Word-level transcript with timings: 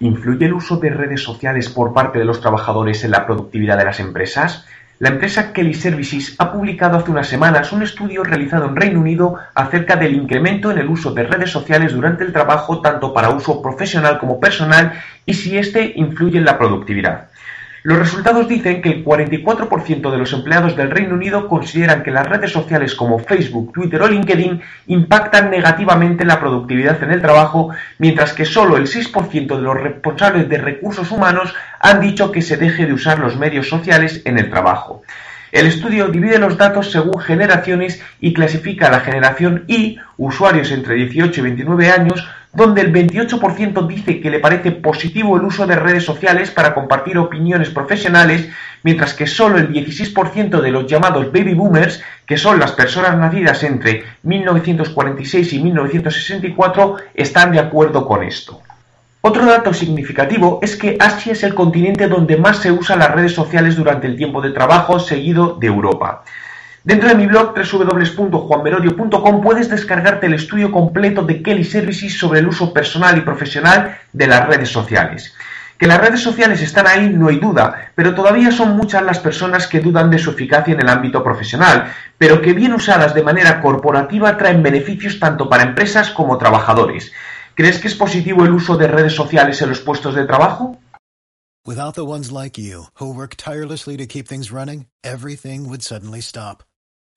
¿Influye 0.00 0.46
el 0.46 0.52
uso 0.52 0.76
de 0.76 0.90
redes 0.90 1.22
sociales 1.22 1.68
por 1.68 1.92
parte 1.92 2.18
de 2.18 2.24
los 2.24 2.40
trabajadores 2.40 3.02
en 3.02 3.10
la 3.10 3.26
productividad 3.26 3.76
de 3.76 3.84
las 3.84 3.98
empresas? 3.98 4.64
La 5.00 5.10
empresa 5.10 5.52
Kelly 5.52 5.74
Services 5.74 6.34
ha 6.38 6.52
publicado 6.52 6.98
hace 6.98 7.10
unas 7.10 7.28
semanas 7.28 7.72
un 7.72 7.82
estudio 7.82 8.24
realizado 8.24 8.66
en 8.66 8.76
Reino 8.76 9.00
Unido 9.00 9.36
acerca 9.54 9.96
del 9.96 10.14
incremento 10.14 10.70
en 10.70 10.78
el 10.78 10.88
uso 10.88 11.12
de 11.12 11.24
redes 11.24 11.50
sociales 11.50 11.92
durante 11.92 12.24
el 12.24 12.32
trabajo 12.32 12.80
tanto 12.80 13.12
para 13.12 13.30
uso 13.30 13.62
profesional 13.62 14.18
como 14.18 14.40
personal 14.40 14.92
y 15.24 15.34
si 15.34 15.56
éste 15.56 15.92
influye 15.96 16.38
en 16.38 16.44
la 16.44 16.58
productividad. 16.58 17.28
Los 17.84 17.98
resultados 17.98 18.48
dicen 18.48 18.82
que 18.82 18.90
el 18.90 19.04
44% 19.04 20.10
de 20.10 20.18
los 20.18 20.32
empleados 20.32 20.76
del 20.76 20.90
Reino 20.90 21.14
Unido 21.14 21.46
consideran 21.46 22.02
que 22.02 22.10
las 22.10 22.26
redes 22.26 22.50
sociales 22.50 22.94
como 22.94 23.20
Facebook, 23.20 23.72
Twitter 23.72 24.02
o 24.02 24.08
LinkedIn 24.08 24.60
impactan 24.88 25.50
negativamente 25.50 26.24
la 26.24 26.40
productividad 26.40 27.02
en 27.02 27.12
el 27.12 27.22
trabajo, 27.22 27.70
mientras 27.98 28.32
que 28.32 28.44
solo 28.44 28.76
el 28.76 28.86
6% 28.86 29.56
de 29.56 29.62
los 29.62 29.80
responsables 29.80 30.48
de 30.48 30.58
recursos 30.58 31.10
humanos 31.12 31.54
han 31.78 32.00
dicho 32.00 32.32
que 32.32 32.42
se 32.42 32.56
deje 32.56 32.86
de 32.86 32.92
usar 32.92 33.20
los 33.20 33.36
medios 33.36 33.68
sociales 33.68 34.22
en 34.24 34.38
el 34.38 34.50
trabajo. 34.50 35.02
El 35.52 35.66
estudio 35.66 36.08
divide 36.08 36.38
los 36.38 36.58
datos 36.58 36.90
según 36.90 37.20
generaciones 37.20 38.02
y 38.20 38.34
clasifica 38.34 38.88
a 38.88 38.90
la 38.90 39.00
generación 39.00 39.64
Y, 39.66 39.98
usuarios 40.18 40.70
entre 40.72 40.96
18 40.96 41.40
y 41.40 41.42
29 41.42 41.90
años, 41.90 42.28
donde 42.52 42.80
el 42.80 42.92
28% 42.92 43.86
dice 43.86 44.20
que 44.20 44.30
le 44.30 44.40
parece 44.40 44.72
positivo 44.72 45.36
el 45.36 45.44
uso 45.44 45.66
de 45.66 45.76
redes 45.76 46.04
sociales 46.04 46.50
para 46.50 46.74
compartir 46.74 47.18
opiniones 47.18 47.70
profesionales, 47.70 48.48
mientras 48.82 49.14
que 49.14 49.26
solo 49.26 49.58
el 49.58 49.72
16% 49.72 50.60
de 50.60 50.70
los 50.70 50.86
llamados 50.86 51.30
baby 51.32 51.54
boomers, 51.54 52.02
que 52.26 52.36
son 52.36 52.58
las 52.58 52.72
personas 52.72 53.16
nacidas 53.16 53.62
entre 53.64 54.04
1946 54.22 55.52
y 55.52 55.62
1964, 55.62 56.96
están 57.14 57.52
de 57.52 57.60
acuerdo 57.60 58.06
con 58.06 58.22
esto. 58.22 58.62
Otro 59.20 59.46
dato 59.46 59.74
significativo 59.74 60.60
es 60.62 60.76
que 60.76 60.96
Asia 61.00 61.32
es 61.32 61.42
el 61.42 61.54
continente 61.54 62.08
donde 62.08 62.36
más 62.36 62.58
se 62.58 62.70
usan 62.70 63.00
las 63.00 63.10
redes 63.10 63.34
sociales 63.34 63.76
durante 63.76 64.06
el 64.06 64.16
tiempo 64.16 64.40
de 64.40 64.52
trabajo, 64.52 65.00
seguido 65.00 65.56
de 65.60 65.66
Europa. 65.66 66.22
Dentro 66.88 67.10
de 67.10 67.16
mi 67.16 67.26
blog 67.26 67.52
www.juanmerodio.com 67.54 69.42
puedes 69.42 69.68
descargarte 69.68 70.24
el 70.24 70.32
estudio 70.32 70.72
completo 70.72 71.22
de 71.22 71.42
Kelly 71.42 71.62
Services 71.62 72.18
sobre 72.18 72.40
el 72.40 72.48
uso 72.48 72.72
personal 72.72 73.18
y 73.18 73.20
profesional 73.20 73.98
de 74.14 74.26
las 74.26 74.48
redes 74.48 74.70
sociales. 74.70 75.34
Que 75.76 75.86
las 75.86 76.00
redes 76.00 76.22
sociales 76.22 76.62
están 76.62 76.86
ahí 76.86 77.10
no 77.10 77.28
hay 77.28 77.38
duda, 77.40 77.92
pero 77.94 78.14
todavía 78.14 78.50
son 78.50 78.74
muchas 78.74 79.02
las 79.02 79.18
personas 79.18 79.66
que 79.66 79.80
dudan 79.80 80.10
de 80.10 80.18
su 80.18 80.30
eficacia 80.30 80.72
en 80.72 80.80
el 80.80 80.88
ámbito 80.88 81.22
profesional, 81.22 81.92
pero 82.16 82.40
que 82.40 82.54
bien 82.54 82.72
usadas 82.72 83.12
de 83.12 83.22
manera 83.22 83.60
corporativa 83.60 84.38
traen 84.38 84.62
beneficios 84.62 85.20
tanto 85.20 85.46
para 85.46 85.64
empresas 85.64 86.08
como 86.08 86.38
trabajadores. 86.38 87.12
¿Crees 87.54 87.80
que 87.80 87.88
es 87.88 87.94
positivo 87.96 88.46
el 88.46 88.52
uso 88.52 88.78
de 88.78 88.88
redes 88.88 89.12
sociales 89.12 89.60
en 89.60 89.68
los 89.68 89.80
puestos 89.80 90.14
de 90.14 90.24
trabajo? 90.24 90.78
Without 91.66 91.94
the 91.94 92.06
ones 92.06 92.32
like 92.32 92.56
you, 92.56 92.86
who 92.94 93.12
work 93.12 93.36
tirelessly 93.36 93.98
to 93.98 94.06
keep 94.06 94.26
things 94.26 94.50
running, 94.50 94.86
everything 95.04 95.68
would 95.68 95.82
suddenly 95.82 96.22
stop. 96.22 96.62